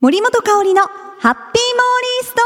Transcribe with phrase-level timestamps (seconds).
[0.00, 2.44] 森本香里のハッピーモーリーストー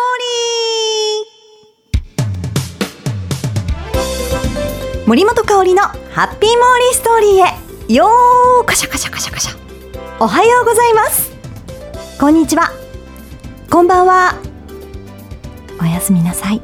[4.96, 5.07] リー。
[5.07, 7.95] 森本香里のハッピーモーリーストーリーへ。
[7.95, 9.59] よーカシャカシャカシャカシャ。
[10.19, 11.30] おはようございます。
[12.19, 12.70] こんにちは。
[13.69, 14.41] こんばんは。
[15.79, 16.62] おやすみなさい。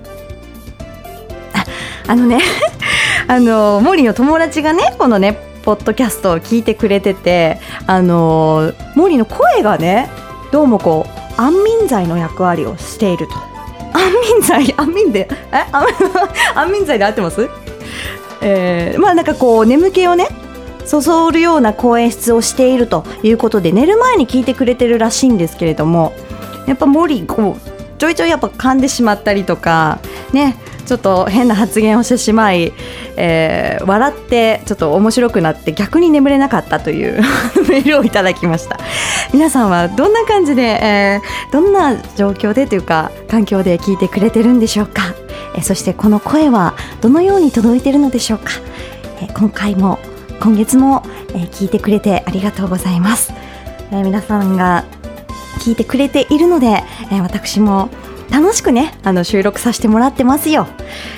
[1.53, 1.67] あ
[2.07, 2.41] あのね
[3.29, 13.35] あのモーリーの友達がねこのねポッドキャストを聞いてくれててあのモーリーの声がねどうもこう安眠剤の役割をしていると。
[13.93, 14.75] 安眠剤？
[14.79, 15.29] 安眠で？
[15.53, 15.65] え？
[16.55, 17.49] 安眠剤で合ってます？
[18.41, 20.29] えー、まあなんかこう眠気をね
[20.85, 26.13] そそるような声演出をしているということで寝る前に聞いてくれてるらしいんですけれども
[26.67, 29.99] やっぱ森こうちょいちょいやっぱ噛んでしまったりとか
[30.33, 30.57] ね
[30.89, 32.73] ちょっと変な発言をしてしまい、
[33.17, 37.21] えー、笑ってちょっと面白くなって逆に眠れなかったという
[37.69, 38.79] メールをいただきました。
[39.35, 45.15] 皆さんはどんな感じで、えー、どんな状況でというか環境で聞いてくれてるんでしょうか、
[45.55, 48.53] えー、そしてこの声はどのように届いてるのでしょうか、
[49.21, 49.99] えー、今回も
[50.41, 51.03] 今月も、
[51.35, 53.35] えー、聞いてくれてありがとうございます、
[53.93, 54.87] えー、皆さんが
[55.59, 57.91] 聞いてくれているので、えー、私も
[58.31, 60.67] 楽しくねあの収録させてもらってますよ、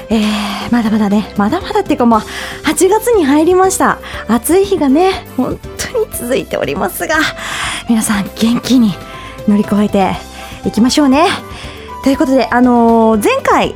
[0.08, 3.98] えー、まだまだねまだまだっていうかもう8月に入りました。
[4.28, 5.58] 暑い日がね本
[5.92, 7.16] 当に続いておりますが
[7.88, 8.94] 皆さん元気に
[9.48, 10.12] 乗り越えて
[10.64, 11.26] いきましょうね。
[12.04, 13.74] ということであのー、前回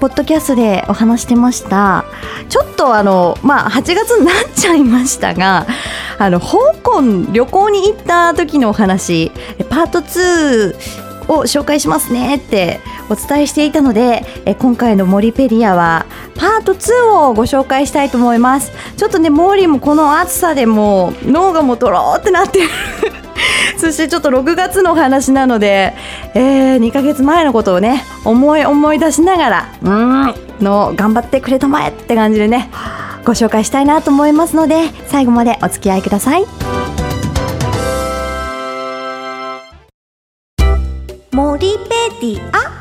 [0.00, 2.04] ポッドキャストでお話してました。
[2.48, 5.66] ちょっとあのまあ8月になっちゃいましたが
[6.18, 7.00] あの香港
[7.32, 9.30] 旅行に行った時のお話
[9.70, 16.06] パート2を紹介しますねってお伝えしていたのでえ今回の森ペリアは
[16.36, 22.68] パート2をご紹介したいと思いますちょっとねモーリーもこの暑さでも脳がもうとろーってなってる
[23.78, 25.94] そしてちょっと6月の話なので、
[26.34, 32.70] えー、2ヶ月前のことをね思い思い出しながらうんの頑張ってくれたまえって感じでね
[33.24, 36.81] ご紹介したいなと思いますので最後までお付き合いください。
[41.62, 41.84] モリペ
[42.20, 42.72] ディア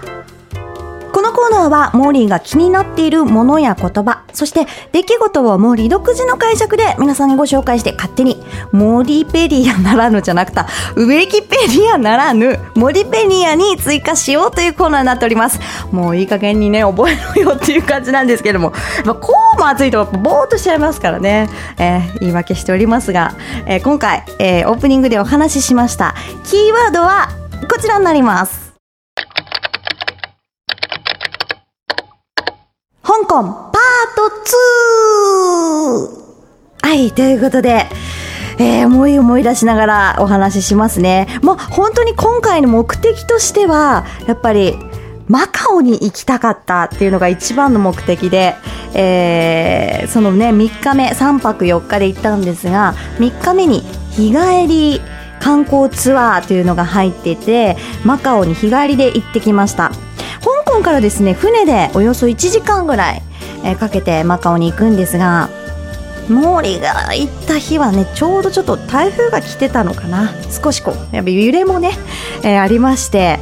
[1.13, 15.59] このコーナーはモーリーが気になっているものや言葉、そして出来事をモーリー独自の解釈で皆さんにご紹介して勝手にモーリーペディアならぬじゃなくて、ウィキペディアならぬモリペディアに追加しようというコーナーになっております。
[15.91, 18.73] もういい加減にね、覚えろよっていう感じなんですけども、
[19.05, 23.35] まあ、こうも暑いとぼーっとしちゃいますからね、えー、言い訳しておりますが、
[23.67, 26.15] えー、今回、えー、オープニングでお話ししました
[26.45, 27.29] キーワードは
[27.69, 28.60] こちらになります。
[33.31, 33.81] 香港パー
[34.17, 34.23] ト
[36.81, 36.87] 2!
[36.89, 37.85] はい、ということで、
[38.59, 41.27] えー、思い思い出しながらお話ししますね。
[41.41, 44.75] もう本当に今回の目的としては、やっぱり
[45.29, 48.55] マカオに行きたかったっていうのが一番の目的で、
[48.93, 55.01] えー、そのね、3日目、3泊4日で行ったんですが、3日目に日帰り
[55.41, 57.75] 観光ツアーというのが入ってて
[58.05, 59.91] マカオに日帰りで行ってきました
[60.71, 63.21] 港からですね船でおよそ1時間ぐらい、
[63.65, 65.49] え、かけてマカオに行くんですが
[66.29, 70.31] モーリーが行った日はねちょうどちょっと台風が来てたのかな。
[70.49, 71.91] 少しこうやっぱ揺れもね、
[72.43, 73.39] えー、ありまして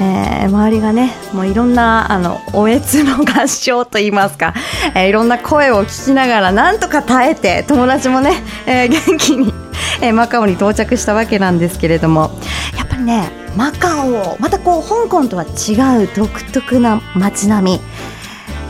[0.00, 4.52] えー、周りがねもういろんなあのおえつの合唱といいますか、
[4.96, 8.32] えー、いろんな声を聞きながらなんとか耐えて友達もね、
[8.66, 9.52] え、元気に
[10.00, 12.32] え、マカオに到着したわけなんですけれども。
[12.76, 14.36] やっぱりねマカオ。
[14.40, 17.80] またこう香港とは違う独特な街並み、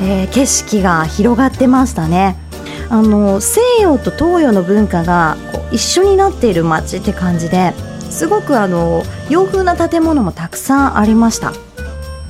[0.02, 2.36] えー、景色が広がってましたね。
[2.88, 7.72] あの西洋と東洋の文化がこう一緒になっている街って感じで
[8.10, 11.52] すごくあの洋風な建物もたくさんありました。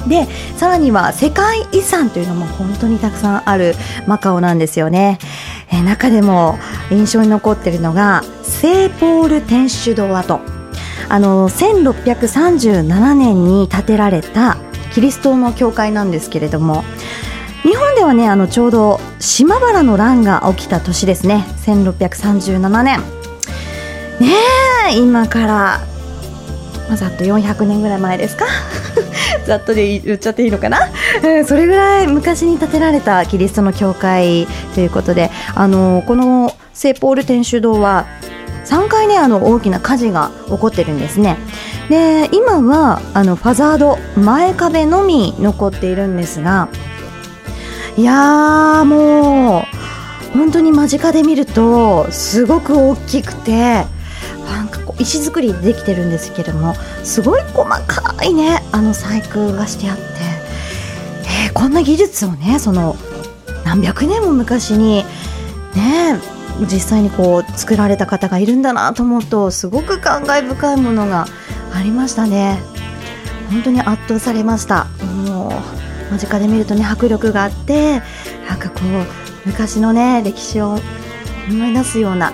[0.06, 0.26] で
[0.56, 3.74] さらには世界遺産というのも本当にたくさんある
[4.06, 5.20] マカオなんですよね、
[5.70, 6.58] えー、中でも
[6.90, 10.51] 印象に残っているのが聖ポール天主堂跡。
[11.12, 14.56] あの1637年に建てられた
[14.94, 16.84] キリストの教会なんですけれども
[17.64, 21.44] 日本ではねあのちょうど島原の乱が起きた年ですね。
[21.66, 23.00] 1637年。
[24.20, 24.32] ね
[24.90, 25.80] え今から
[26.88, 28.46] まあ、ざっと400年ぐらい前ですか？
[29.46, 30.78] ざっとで言っちゃっていいのかな、
[31.22, 38.06] うん、それぐらい昔に建てられたキリストの教会ということであのこの聖ポール天主堂は
[38.64, 41.36] 3回ねあの大きな火事が起こってるんですね。
[41.88, 46.68] で今はあのファザード前壁のみ残っているんですが
[47.96, 49.62] いやーもう
[50.32, 53.84] 本当に間近で見るとすごく大きくて
[54.46, 56.74] なんかこう石造りでできてるんですけれども
[57.04, 60.02] すごい細かいねあの細工がしてあって、
[61.46, 62.96] えー、こんな技術をねその
[63.64, 65.04] 何百年も昔に
[65.74, 66.20] ね
[66.60, 71.26] 実際にこう作られた方がいるんだなと思うとすごく感慨深いものが
[71.74, 72.58] ありましたね。
[73.50, 74.86] 本当に圧倒されました。
[75.26, 78.00] もう間近で見るとね迫力があって
[78.48, 80.78] なんかこう昔のね歴史を
[81.48, 82.32] 思い出すような、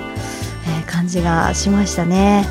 [0.67, 2.45] えー、感じがしましたね、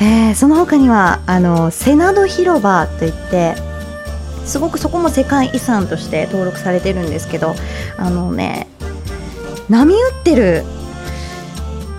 [0.00, 3.54] えー、その他にはあのセナド広場といって
[4.44, 7.54] すごくそこも世界遺産として登録されてるんですけど
[7.96, 8.66] あのね
[9.68, 10.64] 波打ってる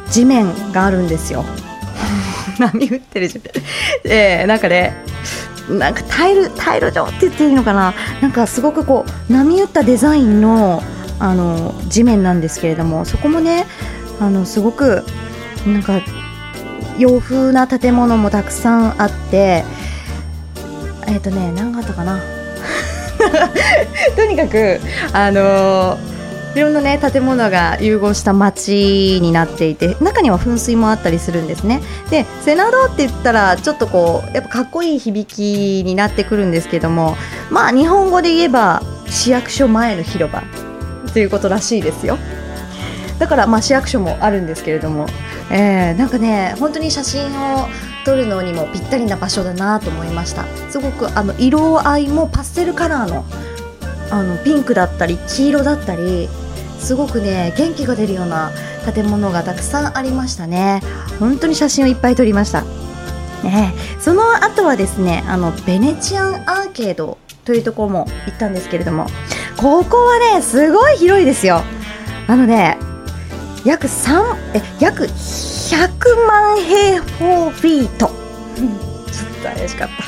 [0.09, 1.43] 地面があるんですよ。
[2.59, 3.43] 波打ってる地面。
[4.03, 4.95] えー、なんかね
[5.69, 7.93] なんかタイルタイル状って言っていいのかな？
[8.21, 10.83] なんかすごくこう波打ったデザインの
[11.19, 13.65] あの地面なんですけれどもそこもね
[14.19, 15.03] あのすごく
[15.65, 16.01] なんか
[16.97, 19.63] 洋風な建物もたくさんあって
[21.07, 22.19] えっ、ー、とね何があったかな？
[24.15, 24.79] とにかく
[25.13, 26.12] あのー
[26.55, 31.81] いろんなね建物が融合した街になっていて中には噴水もあったりするんですね。
[32.09, 37.15] でセナドって言ったらちょっとこうやっぱかっこいい響きになってくるんですけども
[37.49, 40.43] まあ日本語で言えば市役所前の広場
[41.11, 42.17] ということらしいですよ。
[43.19, 45.07] だからまあ市役所もあるんですけれども、
[45.51, 47.67] えー、なんかね本当に写真を
[48.05, 50.45] 撮るのにもぴったりな場所だなと思いました。
[50.69, 53.25] すごくあの色合いもパステルカラーの
[54.11, 56.29] あのピンクだったり黄色だったり
[56.83, 58.51] すごくね元気が出るような
[58.93, 60.81] 建物がたくさんありましたね。
[61.19, 62.63] 本当に写真をいっぱい撮りました。
[63.43, 69.05] ね、その後はですねあのベネチアンアーケードというところも行ったんですけれども
[69.57, 71.61] ここはねすごい広いですよ。
[72.27, 72.77] あのね
[73.65, 78.07] 約3え約100万平方フィート。
[78.07, 80.03] ちょっと怪しかった。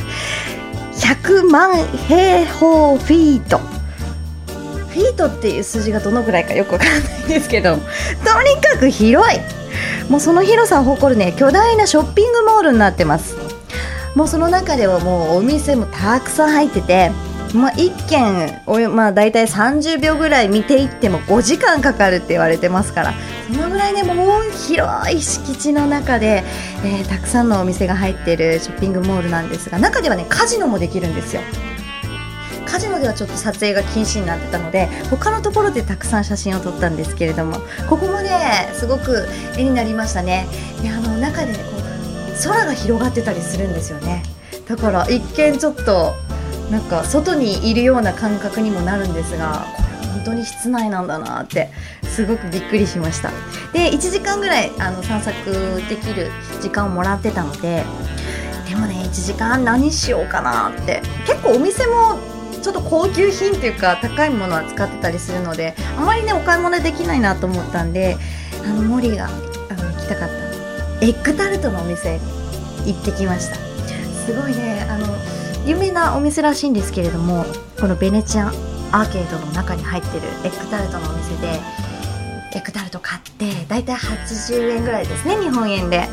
[1.08, 1.76] 100万
[2.08, 3.75] 平方フィート。
[4.96, 7.84] フィートっていう数字がどのぐらいかよくわからないんですけどとに
[8.62, 9.40] かく広い。
[10.10, 13.36] もうその広さを誇るね巨大なショッピングモールになってます。
[14.16, 17.12] もうその中ではもうお店もたくさん入ってて
[17.54, 23.14] まあ、1軒お、まあ、大体30秒ぐらい見ていっても5時間かかるって言われてますから
[23.52, 26.44] そのぐらいねもう広い敷地の中で、
[26.84, 31.42] えー、たくさんのお店が入っているショッピングモールなんですが中ではねカジノもできるんですよ。
[32.66, 37.60] カジノではちょっと撮影が禁止になってたので他のところでたくさん写真を撮ったんですけれども
[37.90, 39.28] ここもねすごく
[39.58, 40.48] 絵になりましたね。
[40.82, 44.24] であの中でこう空が広がってたりするんですよね。
[44.68, 46.14] だから一見ちょっと
[46.72, 51.70] なんか外にいるような感覚にもなるんですがこれ本当に室内なんだなって
[52.04, 53.30] すごくびっくりしました。
[53.72, 55.36] で1時間ぐらいあの散策
[55.88, 56.32] できる
[56.62, 57.84] 時間をもらってたので
[58.68, 62.18] でもね1時間何しようかなって結構お店も
[62.66, 68.18] ちょっと高級品っていうか高いものは使ってたりするのであまりねお買い物できないなと思ったんで
[68.64, 71.06] あのモリがあの行きたかった。
[71.06, 72.20] エッグタルトのお店
[72.88, 73.56] 行ってきました。
[73.56, 75.06] すごいねあの
[75.68, 77.46] 有名なお店らしいんですけれども
[77.80, 78.48] このベネチアン
[78.92, 81.60] アーケードの中に入ってるエッグタルトのお店で
[82.56, 86.10] エッグタルト買ってだいたい80円ぐらいですね日本円で。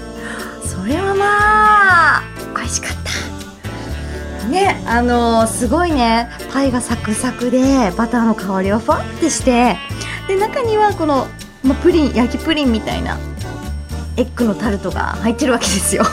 [0.67, 2.23] それはまあ
[2.55, 3.02] 美味しかった。
[4.53, 9.77] ねあのー、すごいねパイがサクサクでバターの香りがふわってして
[10.29, 11.27] で中にはこの、
[11.65, 13.19] まプリン焼きプリンみたいな
[14.17, 16.05] エッグのタルトが入ってるわけですよ。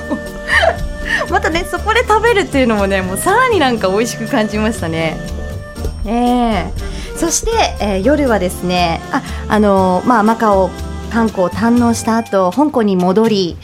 [1.29, 5.17] またねそこで食べるっていうのもねもうさらになんか美味しく感じましたね。
[6.05, 6.10] え。
[6.10, 10.69] ー、そして、えー、夜はですねああのー、まあマカオ
[11.12, 13.58] 観光を堪能した後香港に戻り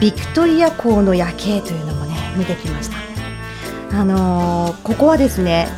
[0.00, 2.97] ビクトリア港の夜景というのもね見てきました。
[3.92, 5.68] あのー、ここはですね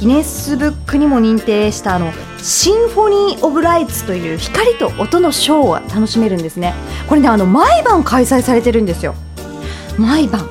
[0.00, 6.72] ギネスブックにも認定したあのシンフォニー・オブ・ライツという光と音のショーを楽しめるんですね。
[7.06, 9.14] これねあの毎晩開催されてるんですよ。
[9.98, 10.48] 毎晩。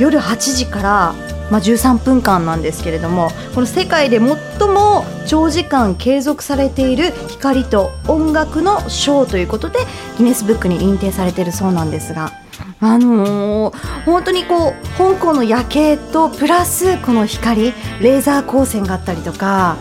[0.00, 1.14] 夜8時から、
[1.50, 9.78] まあ、13分間なんですけれどもこの世界で最も長時間継続されている光と音楽のショーということで
[10.16, 12.39] ギネスブックに認定されているそうなんですが。
[12.80, 19.76] あのー、本当にこう香港の夜景とプラスこの光レーザー光線があったりとか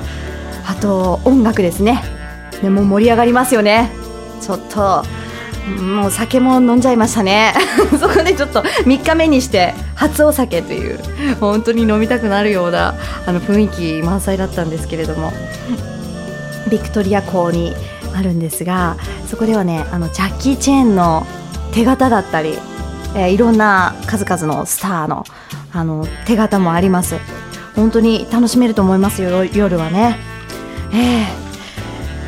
[0.66, 2.04] あと音楽ですね。
[2.62, 3.90] でも盛り上がりますよね。
[4.42, 5.04] ちょっと
[5.82, 7.54] もう酒も飲んじゃいましたね。
[8.00, 11.00] そこでちょっと3日目にして初お酒という
[11.40, 12.96] 本当に飲みたくなるような
[13.26, 15.32] あの雰囲気満載だったんですけれども
[16.70, 17.74] ビクトリア港に
[18.16, 21.26] あるんですがそこではねあのジャッキー・チェーンの
[21.74, 22.58] 手形だったり
[23.16, 25.24] えーいろんな数々のスターの
[25.72, 27.16] あの手形もあります
[27.75, 30.18] 本当に楽しめると思いますよ夜はね
[30.92, 31.25] え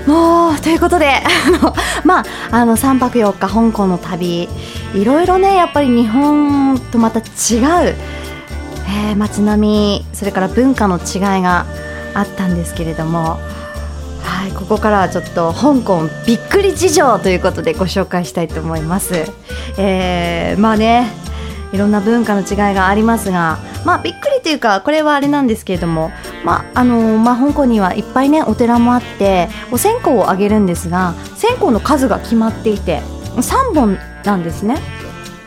[0.06, 1.22] えもうということで
[2.06, 4.48] まああの3泊4日香港の旅
[4.94, 7.26] いろいろねやっぱり日本とまた違う、
[8.88, 11.66] えー街並みそれから文化の違いが
[12.14, 13.40] あったんですけれども
[14.24, 19.32] はいここからはちょっと香港びっくり事情ということでご紹介したいと思います。
[19.78, 21.22] えーまあね
[21.72, 26.12] いろんな文化の違いがありますが、まあ、びっくりというかこれはあれなんですけれども、
[26.44, 33.00] まああのまあ、香港にはいっぱいねお寺もあってお線香をあげるんですが線香の数が決まっていて
[33.38, 34.76] 3本なんですね。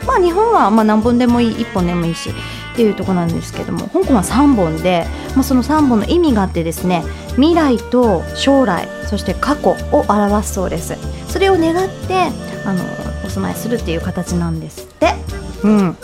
[0.07, 7.03] まあ、日本はまあ何本でもいい1本でもいいしっていうところなんですけども香港は3本で、まあ、その3本の意味があってですね
[7.37, 10.95] 未来と将来そして過去を表すそうです
[11.29, 12.31] それを願って
[12.67, 12.85] あの
[13.25, 15.15] お供えするっていう形なんですって。
[15.63, 15.97] うん。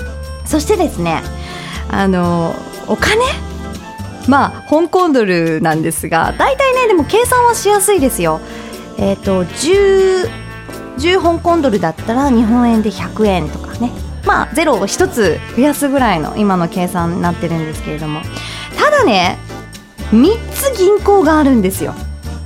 [0.47, 1.23] そしてですね
[1.89, 2.55] あの
[2.89, 3.25] お金？
[4.29, 8.41] まあ香港ドルなんですが大体ねでも計算はしやすいですよ。
[8.99, 10.29] えっ、と10
[10.99, 13.91] 10香港ドルだったら日本円で100円とかね。
[14.27, 18.21] まあゼロを1つ増やすぐらいの今の計算になってるんですけれども。
[18.79, 19.39] ただね
[20.11, 21.95] 3つ銀行があるんですよ。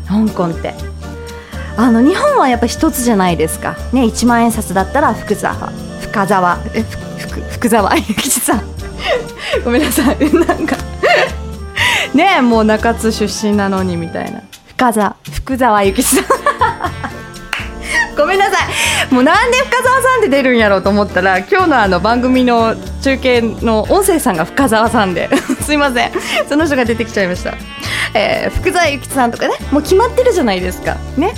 [0.07, 0.75] 香港って
[1.77, 3.77] あの日本はやっぱ1つじゃないですか。
[3.93, 5.73] ね1万円札だったら福沢。
[6.03, 6.59] 深沢。
[6.75, 7.91] えふ福福沢。
[7.91, 8.63] 諭 吉さん。
[9.65, 10.33] ごめんなさい。
[10.35, 10.77] なんか。
[12.15, 14.41] ねえもう中津出身なのにみたいな。
[14.77, 15.17] 深沢。
[15.33, 16.25] 福沢諭吉さん。
[18.17, 18.53] ごめんなさ
[19.11, 19.13] い。
[19.15, 25.29] もうなんで深澤さんで出るんやろうと思ったら今日のあの番組の中継の音声さんが深澤さんで。
[25.61, 26.13] すいません。
[26.49, 27.55] その人が出てきちゃいました、
[28.15, 30.97] えー福沢諭吉さんとかねもう決まってるじゃないですか。
[31.17, 31.35] ね。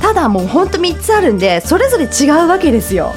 [0.00, 3.12] ただもうほんと3つあるんでそれぞれ違うわけですよ。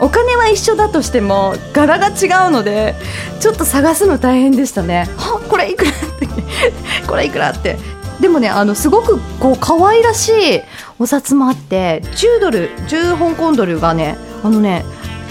[0.00, 2.96] お金は一緒だとしても柄が違うので
[3.38, 5.08] ちょっと探すの大変でしたね。
[5.16, 6.28] はこれいくらって
[7.06, 7.78] これいくらって。
[8.20, 10.60] でもねあのすごくこう可愛らしい
[11.00, 14.84] お札もあって10ドル10香港ドルがねあのね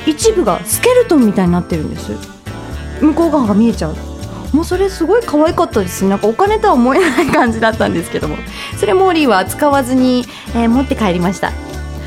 [0.06, 2.12] 一部がスケルトンみたいになってるんです。
[3.00, 3.96] 向こう側が見えちゃう。
[4.54, 6.10] もうそれすごい可愛かったですね。
[6.10, 8.38] なんかお金とは思えない感じだったんですけども。
[8.78, 11.52] それモーリーは使わずに、えー持って帰りました。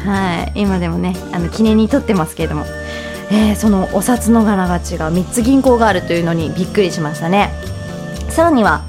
[0.04, 0.60] はい。
[0.60, 2.66] 今でもねあの記念に撮ってますけれども、
[3.30, 7.50] えーそのお札の柄が違う3つ銀行があるというのにびっくりしましたね。
[8.28, 8.82] さらには、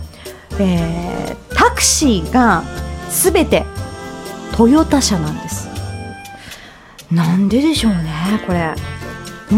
[0.60, 2.64] えータクシーが
[3.10, 3.66] 全て
[4.56, 5.70] トヨタ車なんです。
[7.12, 8.12] なんででしょうね
[8.46, 8.74] これ。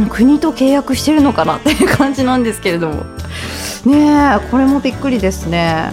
[0.09, 3.16] 国と契約してるのかなっていう感じなんですけれども。
[3.85, 5.91] ねえこれもびっくりですね。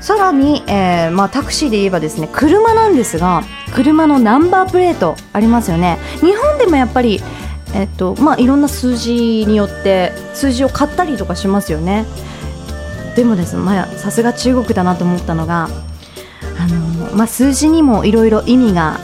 [0.00, 3.42] さらに、えーまあ、タクシーで言えばですね車なんですが
[3.74, 5.98] 車のナンバープレートありますよね。
[6.20, 7.20] 日本でもやっぱり
[7.74, 12.06] えっとまあいろんな数字によって数字を買ったりとかしますよね。
[13.16, 15.68] でもですねまあさすが中国だなと思ったのが
[16.58, 19.00] あの、まあ、数字にもいろいろ意味が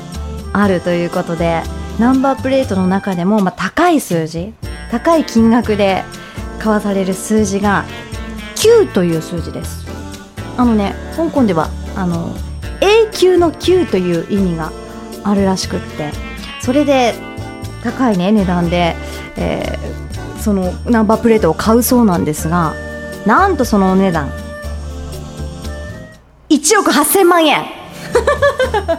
[0.53, 1.63] あるということで
[1.99, 4.55] ナンバープレートの中でも、まあ、高い数字
[4.91, 6.05] 高い金額で
[6.59, 7.85] 買わされる数字が
[8.63, 9.87] 9という数字です。
[10.57, 12.35] あのね香港ではあの
[12.81, 14.71] 永久の9という意味が
[15.25, 16.11] あるらしくって
[16.61, 17.15] それで
[17.83, 18.95] 高いね値段で、
[19.37, 20.03] えー
[20.43, 22.75] そのナンバープレートを買うそうなんですが
[23.25, 24.29] なんとそのお値段。
[26.51, 27.65] 1億8000万円。
[28.75, 28.91] 誰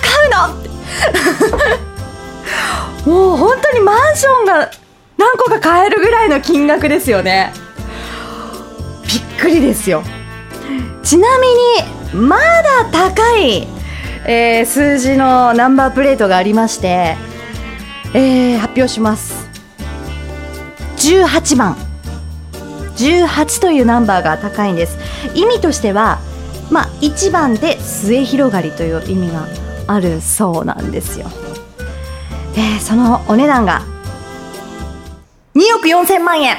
[0.00, 0.30] 買う
[3.04, 3.12] の？
[3.28, 4.70] もう本当にマンションが
[5.18, 7.52] 何個か買えるぐらいの金額ですよね。
[9.40, 10.02] くりですよ。
[11.02, 13.66] ちなみにまだ高い、
[14.26, 17.16] えー数字のナンバープレートがありまして、
[18.14, 19.46] えー発表します。
[20.96, 21.76] 18番。
[22.96, 24.96] 18というナンバーが高いんです。
[25.34, 26.18] 意味としては、
[26.70, 29.46] まあ、1番で末広がりという意味が
[29.86, 31.30] あるそうなんですよ、
[32.56, 33.82] えーそのお値段が
[35.54, 36.56] 2億4000万円。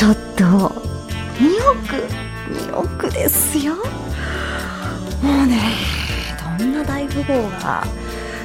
[0.00, 0.48] ちょっと2
[1.72, 1.84] 億
[2.72, 3.74] 2億ですよ。
[3.74, 3.82] も
[5.44, 5.60] うね
[6.58, 7.84] どんな大富豪が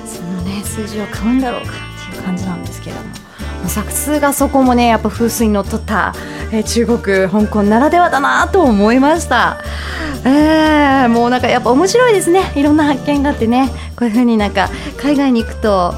[0.05, 3.07] そのね数字を買うんだろうかっていう感じなんですけれども。
[3.07, 3.13] も
[3.67, 6.13] うさすがそこもねやっぱ風水にのっとった、
[6.51, 9.55] えー中国香港ならではだなと思いました。
[10.25, 12.51] えー、もうなんかやっぱ面白いですね。
[12.57, 13.69] いろんな発見があってね。
[13.95, 15.93] こういう風になんか海外に行くと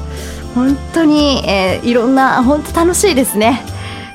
[0.54, 3.60] 本当に、えーいろんな本当楽しいですね、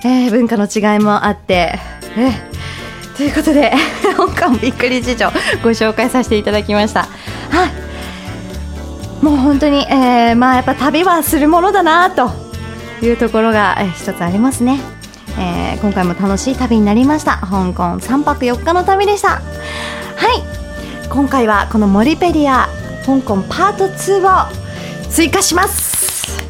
[0.04, 1.80] えー文化の違いもあって、
[2.18, 2.54] えー
[3.16, 3.72] ということで
[4.18, 5.28] 香港びっくり事情
[5.62, 7.02] ご紹介させていただきました。
[7.02, 7.08] は
[9.22, 9.24] い。
[9.24, 12.32] もう本当に、えー、まあやっぱ旅はするものだなと
[13.02, 14.82] いうところが、えー、一つありますね、
[15.40, 17.38] えー、今回も楽しい旅になりました。
[17.38, 19.30] 香港3泊4日の旅でした。
[19.30, 19.42] はい。
[21.10, 22.68] 今回はこのモリペリア
[23.06, 24.48] 香港パート2を
[25.12, 25.93] 追加します。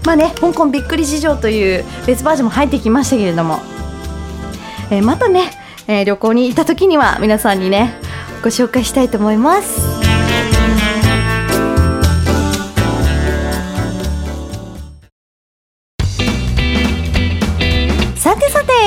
[0.06, 3.60] まあね香港びっくり事情という別バージョンも入ってきましたけれども、
[4.92, 5.52] えー、またね、
[5.88, 7.94] えー、旅行に行った時には皆さんにね
[8.44, 10.03] ご紹介したいと思います。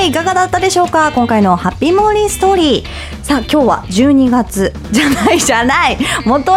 [0.07, 1.11] いかがだったでしょうか？
[1.11, 3.23] 今回のハッピーモーリーストーリー。
[3.25, 4.73] さあ今日は12月。
[4.91, 5.97] じゃないじゃない。
[6.25, 6.55] もとい。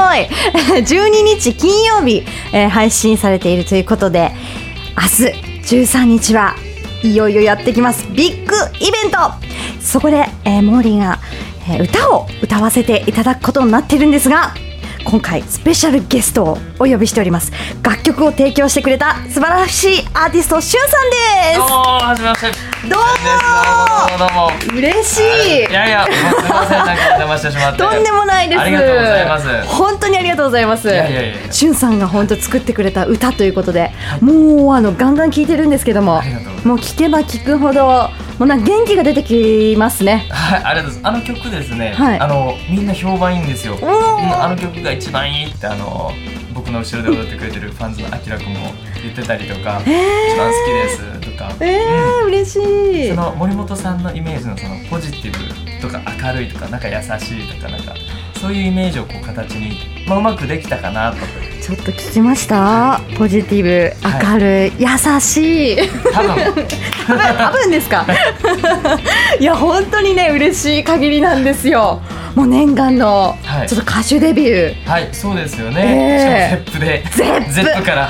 [0.87, 4.31] 12日金曜日、えー、配信されているということで
[4.97, 6.55] 明日13日は
[7.03, 8.07] いよいよやってきます。
[8.13, 9.19] ビッグイベント。
[9.81, 11.19] そこで、えー、モーリーが、
[11.69, 14.55] えー、歌を歌わせていただくことになってるんですが
[15.05, 17.53] 今回スペシャルゲストをお呼びしております。
[17.83, 21.17] 楽曲を提供してくれた素晴らしいアーティストしゅんさんで
[21.55, 21.59] す。
[21.59, 22.53] どうもはじめまして。
[22.89, 23.01] どう
[24.33, 24.51] も。
[24.77, 25.59] 嬉しい。
[25.71, 25.73] い。
[25.73, 27.79] やいやすみませんなんかお邪魔してしまって。
[27.79, 28.61] とんでもないです。
[28.61, 29.63] ありがとうございます。
[29.67, 30.89] 本当にありがとうございます。
[30.89, 31.53] いやいやいや。
[31.53, 33.91] しゅんさんが本当作ってくれた歌ということで、
[34.21, 36.23] もうあのガンガン聴いてるんですけども
[36.65, 41.29] もう聴けば聴くほどもうなんか元気が出てきますねはい、ありがとうございます。
[41.29, 43.77] あの曲ですね、はいあのみんな評判いいんですよ。
[43.83, 46.11] あの曲が一番いいってあの
[46.55, 51.55] 僕の後ろで踊ってくれてるファンズのあきらくんも言ってたりとか、えー一番好きですとか。
[51.61, 52.59] えー、嬉し
[53.09, 57.95] いその森本さんのイメージのそのポジティブとか明るいとかなんか優しいとかなんか
[58.41, 59.77] そういうイメージをこう形に、
[60.09, 61.19] まあ、うまくできたかなと。
[61.63, 63.01] ちょっと聞きました？
[63.19, 64.27] ポジティブはい。
[64.33, 65.77] 明るい、優しい。
[66.13, 66.67] 多分。
[67.37, 68.07] 多分ですか？
[69.39, 72.01] いや本当にね嬉しい限りなんですよ。
[72.35, 73.69] もう念願のはい。
[73.69, 77.05] ちょっと歌手デビュー、はいそうですよえね、えしかもゼップで
[77.51, 77.83] ゼップ。
[77.85, 78.09] から。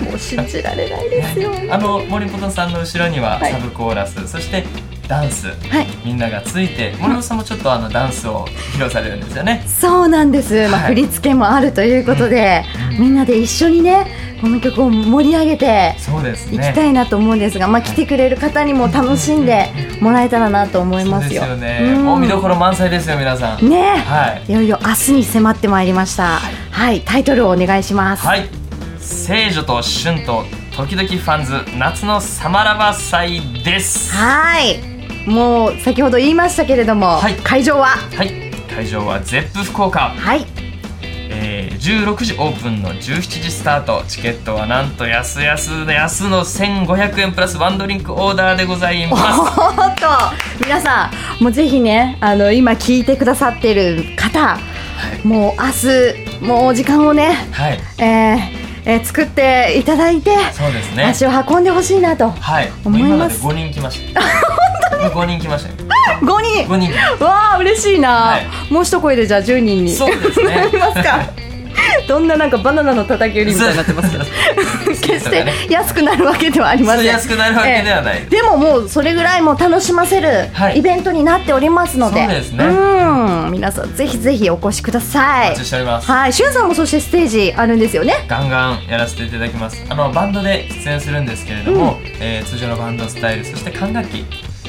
[0.00, 4.64] もう信じられないですよあの森本さんの後ろにははいサブコーラス、そして
[5.08, 5.86] ダンスはい。
[6.04, 9.64] みんながついて森本さんもちょっとあのダンスを披露されるんですよね。
[9.66, 13.00] そうなんです、まあ、はい振り付けもあるということで、うん。
[13.00, 14.06] みんなで一緒にね
[14.40, 15.96] この曲を盛り上げて
[16.52, 21.42] いきたいなと思うんですが、まあ、来てくれる方にも楽しんでもらえたらなと思いますよ。
[21.42, 22.04] そうですよね、うん。
[22.04, 23.68] もう見どころ満載ですよ皆さん。
[23.68, 23.96] ね。
[23.96, 24.50] はい。
[24.50, 26.40] いよいよ明日に迫ってまいりました。
[26.70, 28.26] はい、タイトルをお願いします。
[28.26, 28.46] はい。
[29.00, 30.44] 聖女と春と
[30.76, 34.14] 時々ファンズ夏のサマラバ祭です。
[34.14, 34.95] はい。
[35.26, 37.34] もう先ほど言いましたけれども、はい。
[37.36, 37.86] 会場は？
[37.86, 38.32] はい。
[38.72, 40.44] 会場はゼップ福岡、はい。
[41.38, 44.04] えー、16時オープンの17時スタート。
[44.08, 49.22] チケットはなんと安々で安の1500円プラスワンドリンクオーダーでございます。
[49.40, 50.06] おっと
[50.64, 51.10] 皆さ
[51.40, 54.58] んもうぜひねあの今聞いてくださっている方、
[55.24, 55.66] もう明
[56.40, 57.80] 日もうお時間をね、はい。
[57.98, 58.38] えー
[58.88, 61.04] えー作っていただいて、そうですね。
[61.06, 62.70] 足を運んでほしいなとはい。
[62.84, 64.20] 思いもう今までます5人来ました
[65.14, 65.76] もう5人来ましたよ。
[66.20, 67.24] 5人？5人。
[67.24, 68.72] わあ嬉しいな、はい。
[68.72, 69.92] もう一声でじゃあ10人に。
[69.92, 70.56] そうですね。
[70.56, 71.46] なりますか
[72.08, 74.24] どんななんかバナナの叩き売りみたいになってますけど。
[74.86, 77.04] 決して安くなるわけではありません。
[77.04, 78.16] 安くなるわけではない。
[78.18, 78.30] ええ。
[78.30, 80.78] でももうそれぐらいもう楽しませるはい。
[80.78, 82.64] イベントになっておりますので、そうですね。
[82.64, 83.50] うん。
[83.50, 85.48] 皆さんぜひぜひお越しください。
[85.48, 86.10] お待ちしております。
[86.10, 86.32] はい。
[86.32, 88.24] しゅんさんもそしてステージあるんですよね。
[88.28, 89.84] ガンガンやらせていただきます。
[89.88, 94.24] あのバンドで出演するんですけれども、えー通常のバンドスタイルそして管楽器、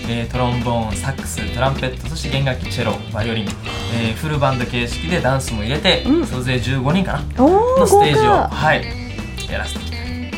[0.10, 3.46] えートロンボーンサックストランペットそして弦楽器チェロバイオリン、
[3.94, 6.26] えーフルバンド形式でダンスも入れて、うん。
[6.26, 8.84] 総勢15人かなのステージをはい
[9.52, 9.86] やらせて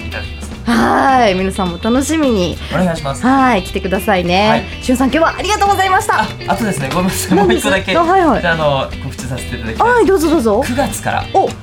[0.07, 0.49] いただきます。
[0.71, 2.57] はい皆さんも楽しみに。
[2.73, 3.23] お願いします。
[3.25, 4.83] はい来てくださいね、はい。
[4.83, 6.21] しゅんさん今日はありがとうございました。
[6.21, 6.89] ああとですね。
[6.89, 7.37] ごめんなさい。
[7.37, 8.45] もう一個だけあはいはい。
[8.45, 10.61] ああの告知させていただきたいはいどうぞどうぞ。
[10.61, 11.45] 9月からお。
[11.45, 11.53] はい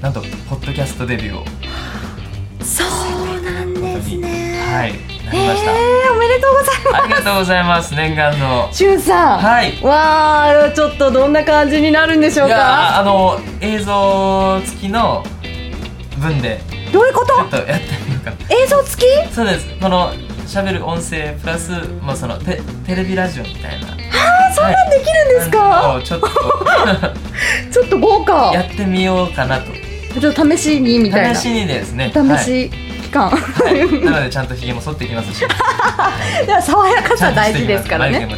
[0.00, 1.44] なんとポッドキャストデビューを。
[2.64, 4.60] そうなんですね。
[4.72, 7.04] はいなりました、えー、おめでとうございます。
[7.04, 8.68] ありがとうございます念願の。
[8.72, 9.38] しゅんさん。
[9.38, 9.78] はい。
[9.82, 15.24] わあちょっとどんな感じになるんでしょういやかあの映像付きの
[16.18, 16.60] 分で。
[16.92, 17.34] どういうこと？
[17.34, 18.30] ちょっとやってみようか。
[18.30, 19.34] な映像付き？
[19.34, 19.68] そうです。
[19.80, 20.12] この
[20.46, 21.70] 喋る音声プラス、
[22.02, 23.86] まあ、そのテテレビラジオみたいな。
[23.88, 26.26] あそんなんできるんですか、をちょっと。
[27.70, 28.50] ちょっと豪華。
[28.52, 29.66] やってみようかなと。
[30.20, 31.34] ちょっと試しにみたいな。
[31.36, 32.12] 試しにですね。
[32.12, 32.70] 試し
[33.10, 35.42] 期間、はい、はい、なのでちゃんとひげも剃ってきますし。
[36.46, 38.28] いや爽やかさ大事ですからね。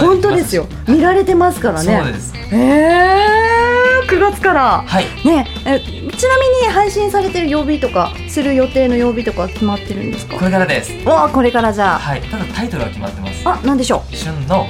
[0.00, 0.66] 本当ですよ。
[0.88, 2.00] 見られてますからね。
[2.02, 2.34] そうです。
[2.34, 4.84] へえー、9月から。
[4.86, 5.04] はい。
[5.24, 5.46] ね。
[5.66, 10.36] えちなみに配信されてる曜日とかする予定の曜日とか決まってるんですか？
[10.36, 10.92] これからです。
[11.06, 11.98] わあこれからじゃあ。
[11.98, 12.20] はい。
[12.22, 13.42] ただタイトルは決まってます。
[13.44, 14.66] あなんでしょ旬の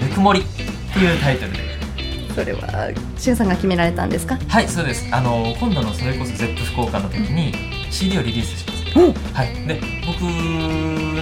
[0.00, 0.40] ぬくもり。
[0.40, 0.44] っ
[0.92, 1.58] ていうタイトルで。
[1.58, 4.36] うそれはしゅんさんが決められたんですか？
[4.48, 5.06] はいそうです。
[5.12, 7.54] あの今度のそれこそ ZEP 福岡の時に
[7.92, 8.98] CD をリリースします。
[8.98, 10.20] うんはい、で僕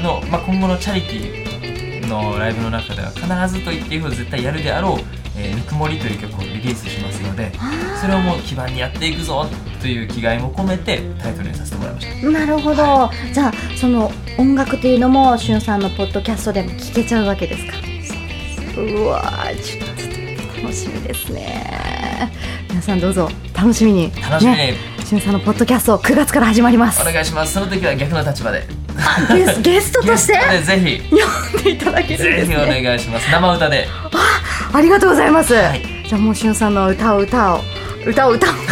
[0.02, 3.26] の、まあ、今後のチャリティーのライブの中では必
[3.58, 5.00] ずと言っていいほど絶対やるであろう
[5.38, 7.52] 「えーぬくもり」という曲をリリースしますので
[8.00, 9.46] それをもう基盤にやっていくぞ
[9.80, 12.30] という気概も込めてタイトルにさせてもらいました。
[12.30, 17.74] なるほど、じゃあその音楽というのもしゅんさんのポッドキャストでも聞けちゃうわけですか？
[18.80, 19.86] うわーちょっ
[20.60, 22.32] と楽しみですね。
[22.68, 24.12] 皆さんどうぞ楽しみに。
[24.20, 24.74] 楽しみに、ね、
[25.10, 27.02] しゅんさんのポッドキャスト9月から始まります。
[27.02, 27.54] お願いします。
[27.54, 28.62] その時は逆の立場で。
[28.96, 30.34] あゲス ゲストとして？
[30.34, 33.28] ぜ読んでいただけひるんですぜひおね願いします。
[33.28, 33.88] 生歌で。
[34.72, 35.82] ありがとうございます、はい。
[36.08, 37.60] じゃあもうしゅんさんの歌を歌を
[38.06, 38.62] 歌を歌をもう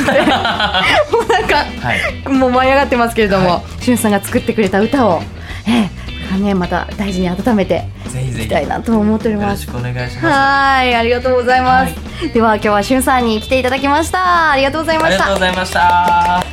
[1.27, 1.65] なんかは
[1.97, 2.29] い。
[2.29, 5.21] もう舞い上がってますけれども、はしゅんさんが作ってくれた歌を、
[5.67, 8.49] ええねまた大事に温めてぜひぜひ。
[8.49, 9.67] たいなと思っております。
[9.67, 10.27] よろしくお願いします。
[10.27, 11.95] はいありがとうございます、
[12.33, 14.51] では今日はしゅんさんに来ていただきました。
[14.53, 15.17] ありがとうございあました。
[15.17, 16.45] りがとうございました。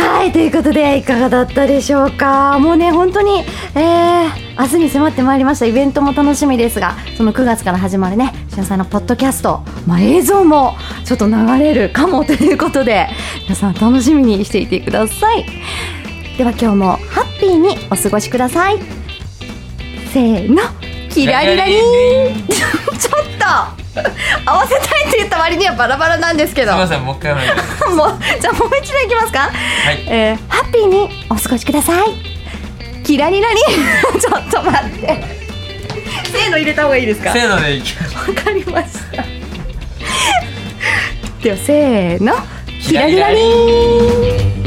[0.00, 2.58] はいということでいかがだったでしょうか。
[2.58, 5.66] もうね本当にえー明日に迫ってまいりました。
[5.66, 10.74] イベントも楽しみですがその9月から始まるねしゅんさんのポッドキャスト、まあ、映像も
[11.06, 13.08] ちょっと流れるかもということで
[13.44, 15.46] 皆さん楽しみにしていてください。
[16.36, 18.99] では今日もハッピーにお過ごしください
[20.12, 20.62] せーの
[21.10, 21.76] キラリラリ
[22.32, 23.46] ンちょっと
[24.50, 26.72] 合わせたいって言った割にはバラバラなんですけど。
[26.72, 27.34] すみませんもう一回
[27.94, 29.40] もうじゃあもう一度いきますか？
[29.40, 30.04] はい。
[30.08, 33.02] えーハッピーにお過ごしください。
[33.04, 33.56] キラリラリ
[34.20, 35.24] ちょっと待って。
[36.32, 37.32] せーの入れた方がいいですか？
[37.32, 38.04] せーのでいきわ
[38.44, 39.24] かりました。
[41.42, 42.34] ではせーの。
[42.86, 44.64] キラリラリン